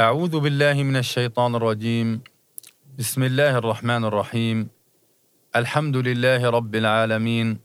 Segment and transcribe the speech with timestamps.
[0.00, 2.20] أعوذ بالله من الشيطان الرجيم.
[2.98, 4.68] بسم الله الرحمن الرحيم.
[5.56, 7.58] الحمد لله رب العالمين.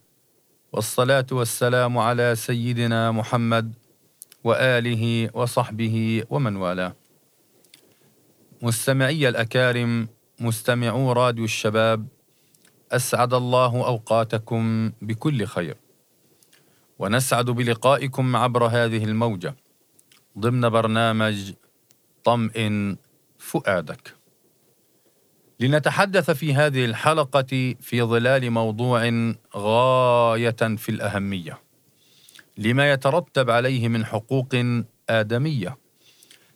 [0.71, 3.73] والصلاة والسلام على سيدنا محمد
[4.43, 6.95] وآله وصحبه ومن والاه.
[8.61, 10.07] مستمعي الأكارم
[10.39, 12.07] مستمعو راديو الشباب
[12.91, 15.75] أسعد الله أوقاتكم بكل خير.
[16.99, 19.55] ونسعد بلقائكم عبر هذه الموجة.
[20.39, 21.53] ضمن برنامج
[22.23, 22.97] طمئن
[23.37, 24.15] فؤادك.
[25.59, 29.01] لنتحدث في هذه الحلقة في ظلال موضوع
[29.55, 31.61] غاية في الأهمية.
[32.57, 34.55] لما يترتب عليه من حقوق
[35.09, 35.77] آدمية.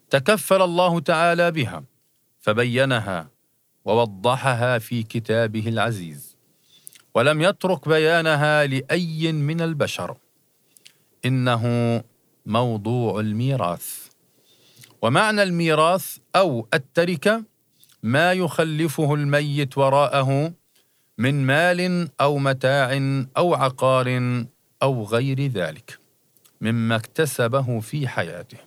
[0.09, 1.83] تكفل الله تعالى بها
[2.39, 3.29] فبينها
[3.85, 6.37] ووضحها في كتابه العزيز.
[7.15, 10.17] ولم يترك بيانها لأي من البشر.
[11.25, 12.03] إنه
[12.45, 14.04] موضوع الميراث.
[15.05, 17.43] ومعنى الميراث أو التركة
[18.03, 20.53] ما يخلفه الميت وراءه
[21.17, 22.99] من مال أو متاع
[23.37, 24.07] أو عقار
[24.83, 25.99] أو غير ذلك
[26.61, 28.57] مما اكتسبه في حياته.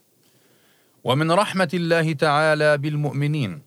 [1.05, 3.63] ومن رحمة الله تعالى بالمؤمنين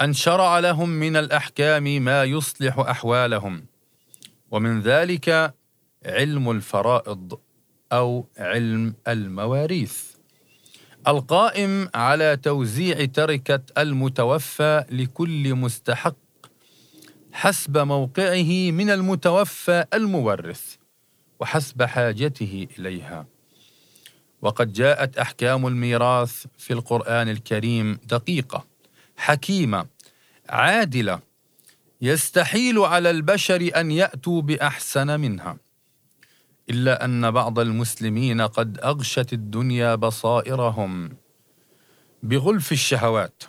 [0.00, 3.66] أن شرع لهم من الأحكام ما يصلح أحوالهم
[4.50, 5.54] ومن ذلك
[6.06, 7.40] علم الفرائض
[7.92, 10.13] أو علم المواريث.
[11.08, 16.16] القائم على توزيع تركة المتوفى لكل مستحق
[17.32, 20.74] حسب موقعه من المتوفى المورث
[21.40, 23.26] وحسب حاجته إليها.
[24.42, 28.66] وقد جاءت أحكام الميراث في القرآن الكريم دقيقة
[29.16, 29.86] حكيمة
[30.48, 31.20] عادلة
[32.02, 35.63] يستحيل على البشر أن يأتوا بأحسن منها.
[36.70, 41.16] إلا أن بعض المسلمين قد أغشت الدنيا بصائرهم
[42.22, 43.42] بغلف الشهوات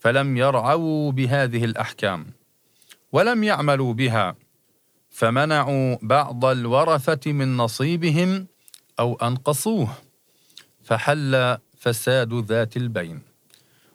[0.00, 2.26] فلم يرعوا بهذه الأحكام
[3.12, 4.36] ولم يعملوا بها
[5.10, 8.46] فمنعوا بعض الورثة من نصيبهم
[9.00, 9.88] أو أنقصوه
[10.82, 13.22] فحل فساد ذات البين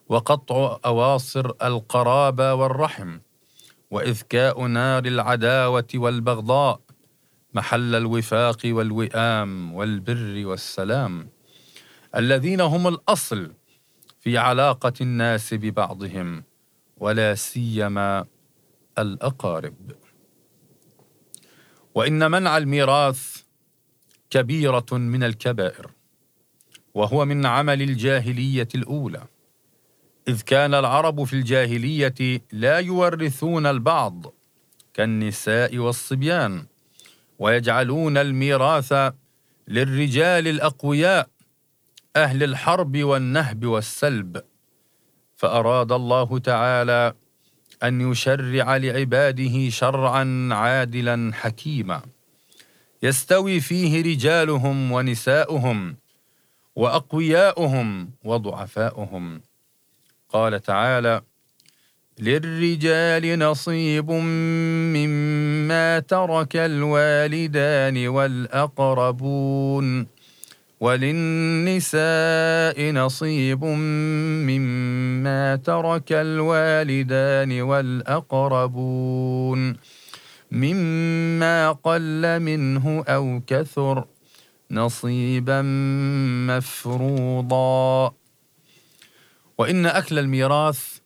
[0.09, 3.19] وقطع أواصر القرابة والرحم
[3.91, 6.81] وإذكاء نار العداوة والبغضاء
[7.53, 11.29] محل الوفاق والوئام والبر والسلام.
[12.15, 13.53] الذين هم الأصل
[14.19, 16.43] في علاقة الناس ببعضهم
[16.97, 18.25] ولا سيما
[18.97, 19.75] الأقارب.
[21.95, 23.41] وإن منع الميراث
[24.29, 25.91] كبيرة من الكبائر
[26.93, 29.23] وهو من عمل الجاهلية الأولى.
[30.27, 34.33] إذ كان العرب في الجاهلية لا يورثون البعض
[34.93, 36.65] كالنساء والصبيان.
[37.39, 38.93] ويجعلون الميراث
[39.67, 41.29] للرجال الأقوياء
[42.15, 44.41] أهل الحرب والنهب والسلب.
[45.35, 47.13] فأراد الله تعالى
[47.83, 52.01] أن يشرع لعباده شرعا عادلا حكيما.
[53.03, 55.95] يستوي فيه رجالهم ونساؤهم
[56.75, 59.41] وأقوياؤهم وضعفاؤهم.
[60.29, 61.21] قال تعالى
[62.19, 70.07] للرجال نصيب مما ترك الوالدان والاقربون
[70.79, 79.75] وللنساء نصيب مما ترك الوالدان والاقربون
[80.51, 84.05] مما قل منه أو كثر
[84.71, 85.61] نصيبا
[86.47, 88.13] مفروضا
[89.57, 90.98] وان اكل الميراث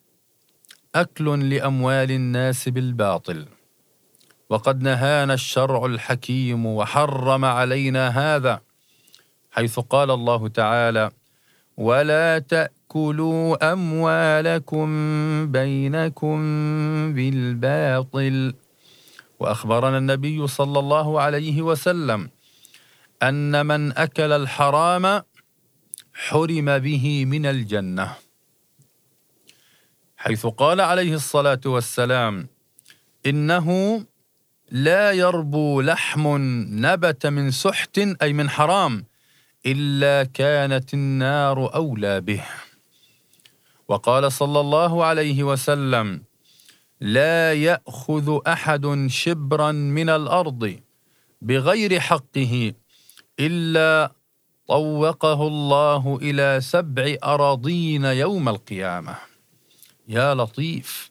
[0.94, 3.46] أكل لأموال الناس بالباطل.
[4.50, 8.60] وقد نهانا الشرع الحكيم وحرم علينا هذا
[9.50, 11.10] حيث قال الله تعالى
[11.76, 14.86] ولا تأكلوا أموالكم
[15.52, 16.36] بينكم
[17.14, 18.54] بالباطل.
[19.40, 22.30] وأخبرنا النبي صلى الله عليه وسلم
[23.22, 25.22] أن من أكل الحرام
[26.14, 28.23] حرم به من الجنة.
[30.24, 32.48] حيث قال عليه الصلاة والسلام
[33.26, 33.68] إنه
[34.70, 36.36] لا يربو لحم
[36.86, 39.04] نبت من سحت أي من حرام
[39.66, 42.44] إلا كانت النار أولى به.
[43.88, 46.22] وقال صلى الله عليه وسلم
[47.00, 50.80] لا يأخذ أحد شبرا من الأرض
[51.42, 52.72] بغير حقه
[53.40, 54.12] إلا
[54.68, 59.33] طوقه الله إلى سبع أراضين يوم القيامة.
[60.08, 61.10] يا لطيف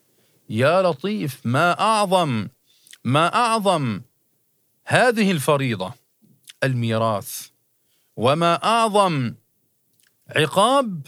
[0.49, 2.47] يا لطيف ما أعظم
[3.03, 4.01] ما أعظم
[4.85, 5.93] هذه الفريضة
[6.63, 7.47] الميراث.
[8.15, 9.33] وما أعظم
[10.35, 11.07] عقاب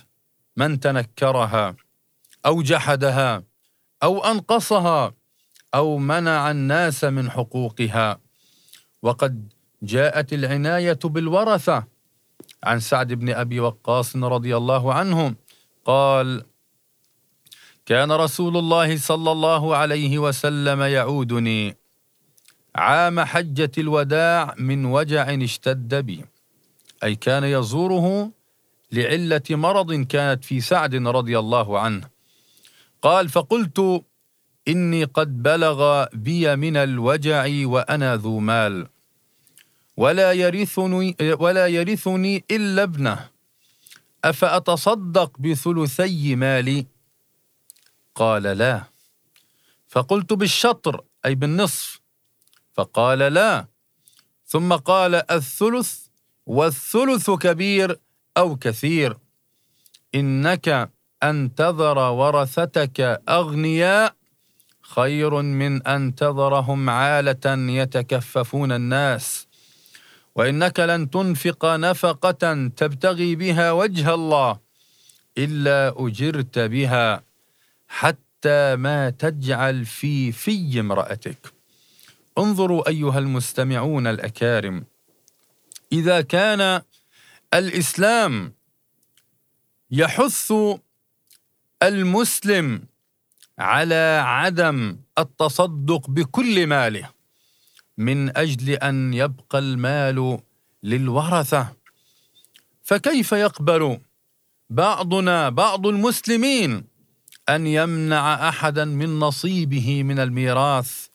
[0.58, 1.76] من تنكرها
[2.46, 3.44] أو جحدها
[4.04, 5.14] أو أنقصها
[5.74, 8.20] أو منع الناس من حقوقها.
[9.02, 11.84] وقد جاءت العناية بالورثة.
[12.64, 15.36] عن سعد بن أبي وقاص رضي الله عنه
[15.86, 16.46] قال
[17.86, 21.76] كان رسول الله صلى الله عليه وسلم يعودني
[22.76, 26.26] عام حجة الوداع من وجع اشتد بي.
[27.04, 28.32] أي كان يزوره
[28.92, 32.10] لعلة مرض كانت في سعد رضي الله عنه.
[33.02, 34.04] قال فقلت
[34.68, 38.88] إني قد بلغ بي من الوجع وأنا ذو مال.
[39.98, 43.30] ولا يرثني ولا يرثني إلا ابنه.
[44.24, 46.94] أفأتصدق بثلثي مالي؟
[48.15, 48.83] قال لا.
[49.88, 52.00] فقلت بالشطر أي بالنصف.
[52.73, 53.67] فقال لا.
[54.45, 56.00] ثم قال الثلث
[56.45, 58.00] والثلث كبير
[58.38, 59.17] أو كثير.
[60.15, 60.91] إنك
[61.23, 64.15] أن تذر ورثتك أغنياء
[64.81, 69.47] خير من أن تذرهم عالة يتكففون الناس.
[70.35, 74.59] وإنك لن تنفق نفقة تبتغي بها وجه الله
[75.38, 77.23] إلا أجرت بها.
[77.95, 81.53] حتى ما تجعل في في امرأتك.
[82.38, 84.86] انظروا أيها المستمعون الأكارم
[85.92, 86.81] إذا كان
[87.53, 88.53] الإسلام
[89.92, 90.53] يحث
[91.83, 92.83] المسلم
[93.59, 97.09] على عدم التصدق بكل ماله
[97.98, 100.39] من أجل أن يبقى المال
[100.83, 101.74] للورثة
[102.83, 104.00] فكيف يقبل
[104.69, 106.94] بعضنا بعض المسلمين
[107.50, 111.07] أن يمنع أحدا من نصيبه من الميراث.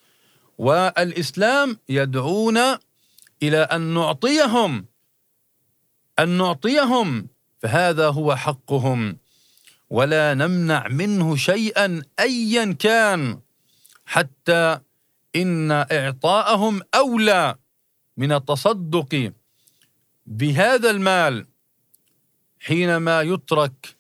[0.59, 2.81] والإسلام يدعونا
[3.43, 4.87] إلى أن نعطيهم
[6.19, 7.29] أن نعطيهم
[7.59, 9.17] فهذا هو حقهم.
[9.91, 13.41] ولا نمنع منه شيئا ايا كان
[14.07, 14.81] حتى
[15.37, 17.55] إن إعطاءهم أولى
[18.17, 19.33] من التصدق
[20.27, 21.47] بهذا المال
[22.61, 23.97] حينما يترك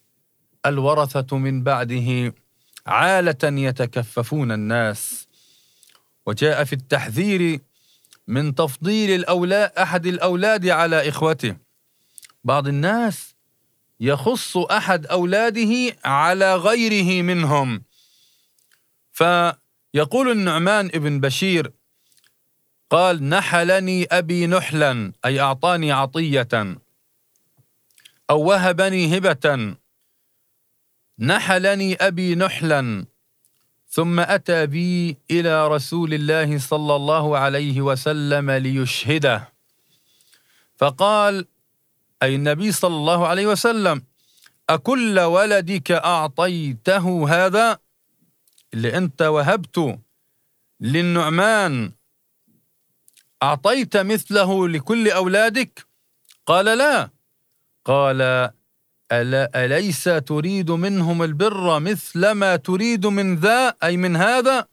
[0.67, 2.35] الورثة من بعده
[2.87, 5.29] عالة يتكففون الناس.
[6.27, 7.61] وجاء في التحذير
[8.29, 11.57] من تفضيل الاولاد أحد الأولاد على إخوته.
[12.45, 13.35] بعض الناس
[14.01, 17.83] يخص أحد أولاده على غيره منهم.
[19.12, 21.73] فيقول النعمان ابن بشير
[22.91, 26.49] قال نحلني أبي نحلا أي أعطاني عطية
[28.31, 29.77] أو وهبني هبة.
[31.21, 33.07] نحلني أبي نحلا
[33.89, 39.53] ثم أتى بي إلى رسول الله صلى الله عليه وسلم ليشهده.
[40.77, 41.47] فقال
[42.23, 44.03] أي النبي صلى الله عليه وسلم
[44.71, 47.79] أكل ولدك أعطيته هذا؟
[48.75, 49.99] اللي أنت وهبته
[50.81, 51.93] للنعمان.
[53.43, 55.87] أعطيت مثله لكل أولادك؟
[56.47, 57.11] قال لا.
[57.85, 58.50] قال
[59.12, 64.67] ألا أليس تريد منهم البر مثل ما تريد من ذا أي من هذا؟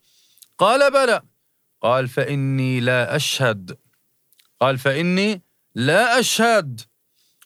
[0.58, 1.22] قال بلى.
[1.82, 3.78] قال فإني لا أشهد.
[4.60, 5.42] قال فإني
[5.76, 6.82] لا أشهد.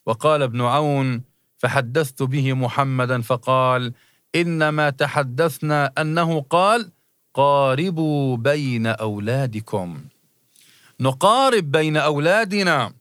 [0.05, 1.23] وقال ابن عون
[1.57, 3.93] فحدثت به محمدا فقال
[4.35, 6.91] إنما تحدثنا أنه قال
[7.33, 10.05] قاربوا بين أولادكم.
[10.99, 12.93] نقارب بين أولادنا.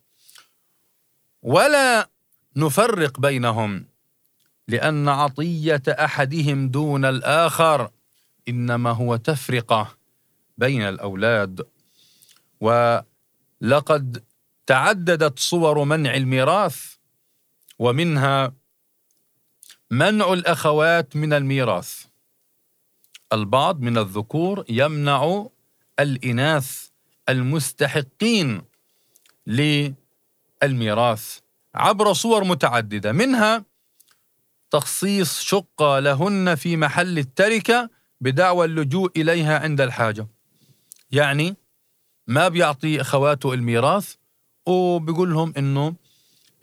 [1.42, 2.08] ولا
[2.60, 3.86] نفرق بينهم
[4.68, 7.90] لأن عطية أحدهم دون الآخر
[8.48, 9.96] إنما هو تفرقة
[10.58, 11.66] بين الأولاد.
[12.60, 14.24] ولقد
[14.66, 16.94] تعددت صور منع الميراث
[17.78, 18.52] ومنها
[19.90, 22.04] منع الأخوات من الميراث.
[23.32, 25.46] البعض من الذكور يمنع
[26.00, 26.88] الإناث
[27.28, 28.62] المستحقين
[29.46, 31.40] للميراث.
[31.74, 33.12] عبر صور متعددة.
[33.12, 33.64] منها
[34.70, 40.26] تخصيص شقة لهن في محل التركة بدعوى اللجوء إليها عند الحاجة.
[41.10, 41.56] يعني
[42.26, 44.14] ما بيعطي أخواته الميراث
[44.66, 45.94] وبيقول لهم إنه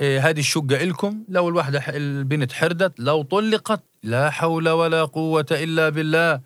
[0.02, 1.24] إيه هذه الشقة إلكم.
[1.30, 6.42] لو الواحدة البنت حردت لو طلقت لا حول ولا قوة إلا بالله.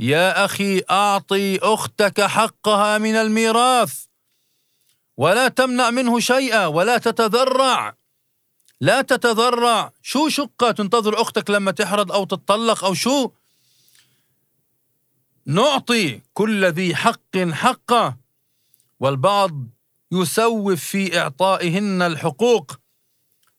[0.00, 4.04] يا أخي أعطي أختك حقها من الميراث.
[5.16, 7.96] ولا تمنع منه شيئا ولا تتذرع.
[8.80, 9.92] لا تتذرع.
[10.02, 13.30] شو شقة تنتظر أختك لما تحرد أو تتطلق أو شو؟
[15.46, 18.16] نعطي كل ذي حق حقه
[19.00, 19.52] والبعض
[20.12, 22.72] يسوف في إعطائهن الحقوق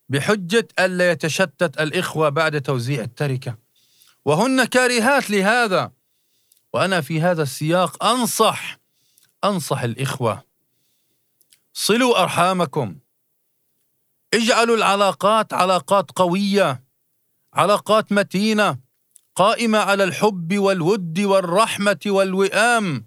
[0.08, 3.58] بحجة ألا يتشتت الإخوة بعد توزيع التركة.
[4.24, 5.92] وهن كارهات لهذا
[6.72, 8.78] وأنا في هذا السياق أنصح
[9.44, 10.47] أنصح الإخوة.
[11.78, 12.98] صلوا أرحامكم.
[14.34, 16.84] اجعلوا العلاقات علاقات قوية
[17.54, 18.78] علاقات متينة
[19.34, 23.06] قائمة على الحب والود والرحمة والوئام.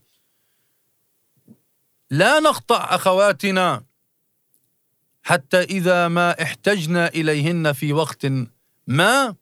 [2.11, 3.83] لا نقطع أخواتنا
[5.23, 8.27] حتى إذا ما احتجنا إليهن في وقت
[8.87, 9.35] ما.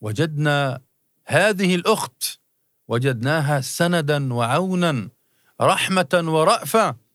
[0.00, 0.80] وجدنا
[1.26, 2.40] هذه الأخت
[2.88, 5.08] وجدناها سندا وعونا
[5.60, 7.05] رحمة ورأفة.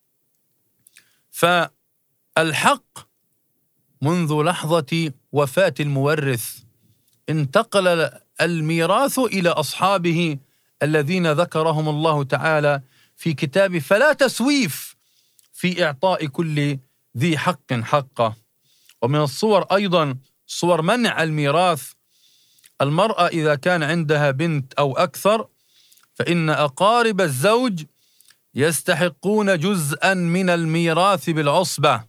[1.32, 3.00] فالحق
[4.02, 6.58] منذ لحظة وفاة المورث
[7.30, 8.10] انتقل
[8.42, 10.38] الميراث إلى أصحابه
[10.84, 12.82] الذين ذكرهم الله تعالى
[13.16, 14.96] في كتابه فلا تسويف
[15.54, 16.78] في إعطاء كل
[17.18, 18.36] ذي حق حقه.
[19.02, 21.92] ومن الصور أيضا صور منع الميراث.
[22.82, 25.48] المرأة إذا كان عندها بنت أو أكثر
[26.14, 27.84] فإن أقارب الزوج
[28.56, 32.04] يستحقون جزءا من الميراث بالعصبة.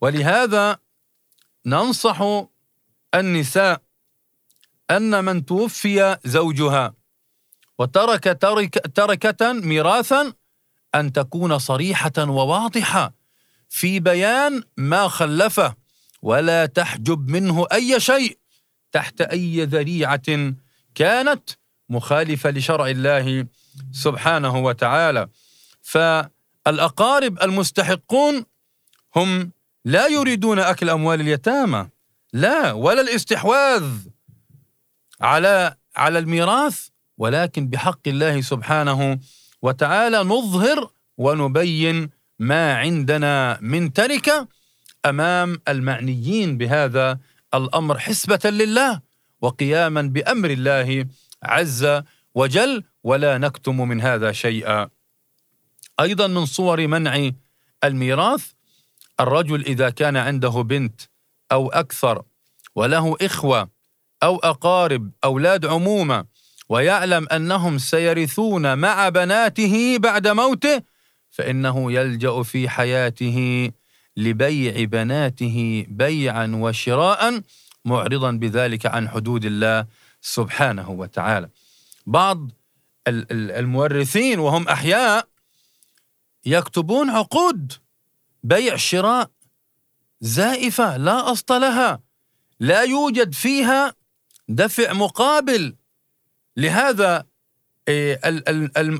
[0.00, 0.78] ولهذا
[1.66, 2.44] ننصح
[3.14, 3.82] النساء
[4.90, 6.94] أن من توفي زوجها
[7.78, 10.32] وترك ترك تركة ميراثا
[10.94, 13.14] أن تكون صريحة وواضحة
[13.68, 15.74] في بيان ما خلفه
[16.22, 18.38] ولا تحجب منه أي شيء
[18.92, 20.54] تحت أي ذريعة
[20.94, 21.50] كانت
[21.88, 23.46] مخالفة لشرع الله
[23.92, 25.28] سبحانه وتعالى.
[25.82, 28.44] فالأقارب المستحقون
[29.16, 29.52] هم
[29.84, 31.88] لا يريدون أكل أموال اليتامى
[32.32, 33.84] لا ولا الاستحواذ
[35.20, 36.86] على على الميراث
[37.18, 39.18] ولكن بحق الله سبحانه
[39.62, 44.48] وتعالى نظهر ونبين ما عندنا من تركة
[45.06, 47.18] أمام المعنيين بهذا
[47.54, 49.00] الأمر حسبة لله
[49.40, 51.06] وقياما بأمر الله
[51.42, 52.02] عز
[52.34, 54.88] وجل ولا نكتم من هذا شيئا.
[56.00, 57.30] أيضا من صور منع
[57.84, 58.44] الميراث
[59.20, 61.00] الرجل إذا كان عنده بنت
[61.52, 62.22] أو أكثر
[62.76, 63.70] وله إخوة
[64.22, 66.24] أو أقارب أولاد عمومة
[66.68, 70.82] ويعلم أنهم سيرثون مع بناته بعد موته
[71.30, 73.70] فإنه يلجأ في حياته
[74.16, 77.42] لبيع بناته بيعا وشراء
[77.84, 79.86] معرضا بذلك عن حدود الله
[80.20, 81.48] سبحانه وتعالى.
[82.06, 82.50] بعض
[83.08, 85.28] المورثين وهم أحياء
[86.46, 87.72] يكتبون عقود
[88.42, 89.30] بيع شراء
[90.20, 92.00] زائفة لا أصل لها
[92.60, 93.94] لا يوجد فيها
[94.48, 95.76] دفع مقابل.
[96.56, 97.26] لهذا
[97.88, 98.20] إيه،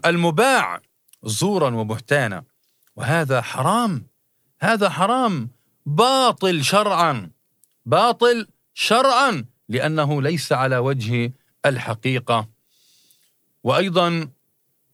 [0.06, 0.80] المباع
[1.24, 2.44] زورا وبهتانا.
[2.96, 4.06] وهذا حرام
[4.60, 5.50] هذا حرام.
[5.86, 7.30] باطل شرعا
[7.86, 11.32] باطل شرعا لأنه ليس على وجه
[11.66, 12.48] الحقيقة.
[13.64, 14.28] وأيضا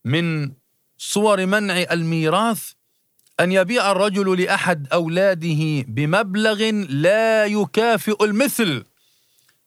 [0.05, 0.53] من
[0.99, 2.73] صور منع الميراث
[3.41, 8.85] أن يبيع الرجل لأحد أولاده بمبلغ لا يكافئ المثل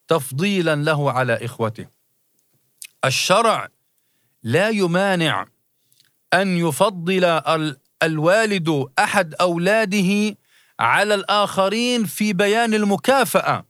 [0.07, 1.87] تفضيلا له على إخوته.
[3.05, 3.67] الشرع
[4.43, 5.45] لا يمانع
[6.33, 7.41] أن يفضل
[8.03, 10.37] الوالد أحد أولاده
[10.79, 13.65] على الآخرين في بيان المكافأة.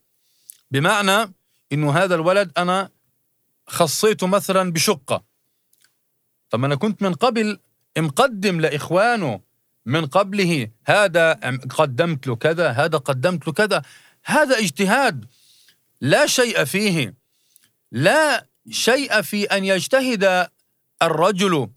[0.71, 1.33] بمعنى
[1.73, 2.89] إنه هذا الولد أنا
[3.71, 5.23] خصيته مثلا بشقة.
[6.49, 7.59] طب أنا كنت من قبل
[7.97, 9.41] مقدم لإخوانه
[9.85, 11.33] من قبله هذا
[11.69, 13.81] قدمت له كذا هذا قدمت له كذا.
[14.25, 15.25] هذا اجتهاد
[16.01, 17.15] لا شيء فيه.
[17.91, 20.47] لا شيء في أن يجتهد
[21.01, 21.69] الرجل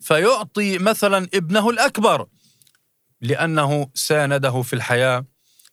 [0.00, 2.26] فيعطي مثلا ابنه الأكبر
[3.20, 5.24] لأنه سانده في الحياة.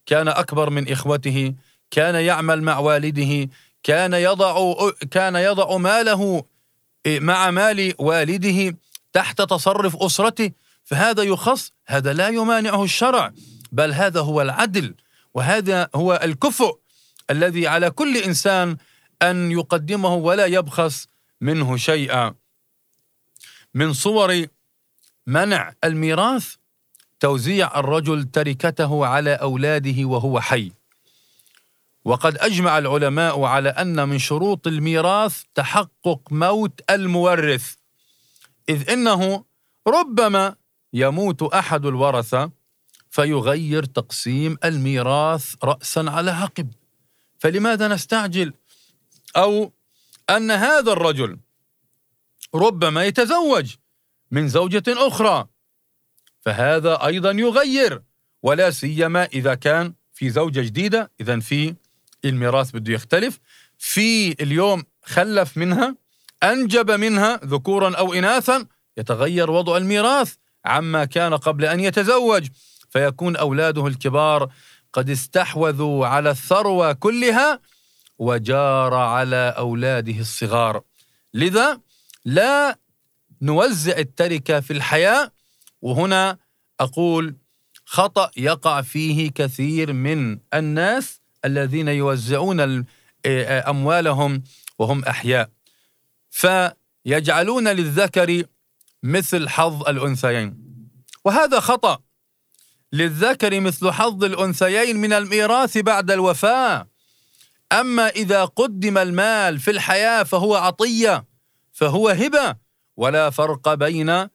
[0.06, 1.56] كان أكبر من إخوته
[1.92, 3.50] كان يعمل مع والده
[3.84, 4.74] كان يضع
[5.12, 6.46] كان يضع ماله
[7.08, 8.78] مع مال والده
[9.14, 10.52] تحت تصرف أسرته
[10.84, 13.34] فهذا يخص هذا لا يمانعه الشرع
[13.72, 14.96] بل هذا هو العدل
[15.34, 16.80] وهذا هو الكفؤ
[17.30, 18.78] الذي على كل إنسان
[19.22, 21.08] أن يقدمه ولا يبخس
[21.42, 22.36] منه شيئا.
[23.74, 24.46] من صور
[25.28, 26.56] منع الميراث
[27.20, 30.72] توزيع الرجل تركته على أولاده وهو حي.
[32.06, 37.74] وقد أجمع العلماء على أن من شروط الميراث تحقق موت المورث.
[38.70, 39.46] إذ إنه
[39.88, 40.56] ربما
[40.94, 42.52] يموت أحد الورثه
[43.10, 46.72] فيغير تقسيم الميراث راسا على عقب.
[47.40, 48.54] فلماذا نستعجل؟
[49.36, 49.74] أو
[50.30, 51.38] أن هذا الرجل
[52.56, 53.76] ربما يتزوج
[54.32, 55.48] من زوجة أخرى
[56.42, 58.02] فهذا أيضا يغير
[58.44, 61.76] ولا سيما إذا كان في زوجة جديدة اذا في
[62.26, 63.40] الميراث بده يختلف.
[63.78, 65.96] في اليوم خلف منها
[66.44, 68.66] أنجب منها ذكورا أو إناثا
[68.98, 70.34] يتغير وضع الميراث
[70.66, 72.48] عما كان قبل أن يتزوج.
[72.90, 74.52] فيكون أولاده الكبار
[74.94, 77.60] قد استحوذوا على الثروة كلها
[78.20, 80.82] وجار على أولاده الصغار.
[81.34, 81.80] لذا
[82.26, 82.80] لا
[83.42, 85.32] نوزع التركة في الحياة.
[85.82, 86.38] وهنا
[86.80, 87.36] أقول
[87.86, 92.86] خطأ يقع فيه كثير من الناس الذين يوزعون
[93.26, 94.44] أموالهم
[94.80, 95.50] وهم أحياء.
[96.30, 98.44] فيجعلون للذكر
[99.04, 100.58] مثل حظ الأنثيين.
[101.26, 102.00] وهذا خطأ.
[102.94, 106.88] للذكر مثل حظ الأنثيين من الميراث بعد الوفاة.
[107.72, 111.26] أما إذا قدم المال في الحياة فهو عطية
[111.72, 112.56] فهو هبة
[112.98, 114.28] ولا فرق بين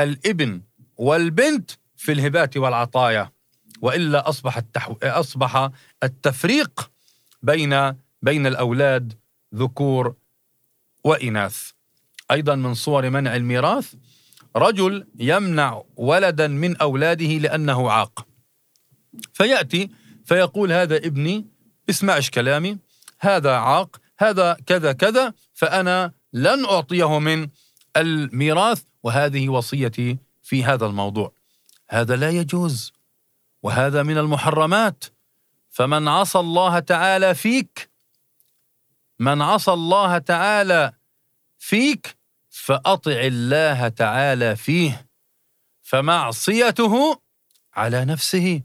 [0.00, 0.62] الإبن
[0.96, 3.32] والبنت في الهبات والعطايا.
[3.80, 4.96] وإلا أصبح التحو...
[5.02, 5.70] أصبح
[6.02, 6.90] التفريق
[7.42, 9.12] بين بين الأولاد
[9.54, 10.14] ذكور
[11.04, 11.70] وإناث.
[12.30, 13.94] أيضا من صور منع الميراث
[14.56, 18.26] رجل يمنع ولدا من أولاده لأنه عاق.
[19.32, 19.90] فيأتي
[20.24, 21.46] فيقول هذا ابني
[21.90, 22.78] اسمعش كلامي
[23.20, 27.48] هذا عاق هذا كذا كذا فأنا لن أعطيه من
[27.96, 31.32] الميراث وهذه وصيتي في هذا الموضوع.
[31.90, 32.92] هذا لا يجوز.
[33.62, 35.04] وهذا من المحرمات.
[35.70, 37.90] فمن عصى الله تعالى فيك
[39.18, 40.92] من عصى الله تعالى
[41.58, 42.16] فيك
[42.50, 45.06] فأطع الله تعالى فيه.
[45.82, 47.20] فمعصيته
[47.74, 48.62] على نفسه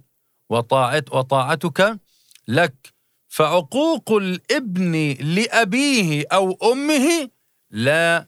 [0.50, 2.00] وطاعت وطاعتك
[2.48, 2.94] لك.
[3.28, 7.30] فعقوق الابن لأبيه أو أمه
[7.72, 8.28] لا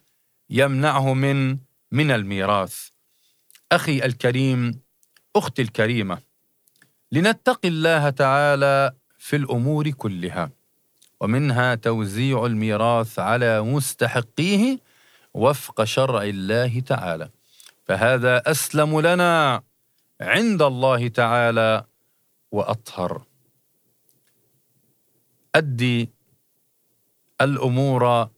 [0.50, 1.58] يمنعه من
[1.92, 2.90] من الميراث.
[3.72, 4.82] أخي الكريم
[5.36, 6.27] أختي الكريمة
[7.12, 10.52] لنتقي الله تعالى في الأمور كلها
[11.20, 14.80] ومنها توزيع الميراث على مستحقيه
[15.34, 17.30] وفق شرع الله تعالى.
[17.86, 19.64] فهذا أسلم لنا
[20.22, 21.86] عند الله تعالى
[22.52, 23.24] وأطهر.
[25.56, 26.10] أدي
[27.42, 28.30] الأمور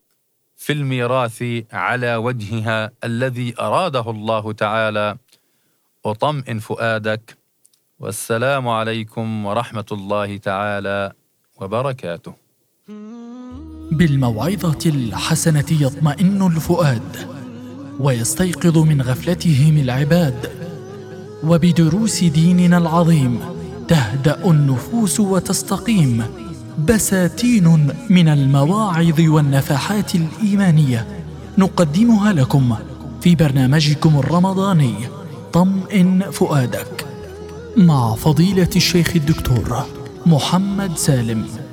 [0.58, 5.17] في الميراث على وجهها الذي أراده الله تعالى.
[6.03, 7.38] وطمئن فؤادك.
[7.99, 11.12] والسلام عليكم ورحمة الله تعالى
[11.62, 12.33] وبركاته.
[13.91, 17.15] بالموعظة الحسنة يطمئن الفؤاد
[17.99, 20.51] ويستيقظ من غفلتهم العباد
[21.43, 23.39] وبدروس ديننا العظيم
[23.88, 26.23] تهدأ النفوس وتستقيم
[26.88, 31.07] بساتين من المواعظ والنفحات الإيمانية
[31.57, 32.75] نقدمها لكم
[33.21, 34.95] في برنامجكم الرمضاني
[35.53, 37.09] طمئن فؤادك.
[37.77, 39.86] مع فضيلة الشيخ الدكتور
[40.25, 41.68] محمد سالم.